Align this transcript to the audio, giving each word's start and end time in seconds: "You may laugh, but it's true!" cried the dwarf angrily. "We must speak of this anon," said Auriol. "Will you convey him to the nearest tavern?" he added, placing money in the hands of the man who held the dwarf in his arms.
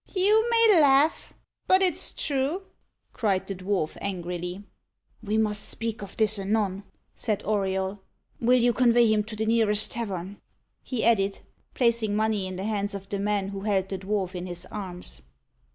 "You 0.15 0.49
may 0.49 0.81
laugh, 0.81 1.31
but 1.67 1.83
it's 1.83 2.11
true!" 2.11 2.63
cried 3.13 3.45
the 3.45 3.53
dwarf 3.53 3.99
angrily. 4.01 4.63
"We 5.21 5.37
must 5.37 5.69
speak 5.69 6.01
of 6.01 6.17
this 6.17 6.39
anon," 6.39 6.85
said 7.13 7.43
Auriol. 7.45 7.99
"Will 8.39 8.57
you 8.57 8.73
convey 8.73 9.13
him 9.13 9.23
to 9.25 9.35
the 9.35 9.45
nearest 9.45 9.91
tavern?" 9.91 10.41
he 10.81 11.05
added, 11.05 11.41
placing 11.75 12.15
money 12.15 12.47
in 12.47 12.55
the 12.55 12.63
hands 12.63 12.95
of 12.95 13.09
the 13.09 13.19
man 13.19 13.49
who 13.49 13.59
held 13.59 13.89
the 13.89 13.99
dwarf 13.99 14.33
in 14.33 14.47
his 14.47 14.65
arms. 14.71 15.21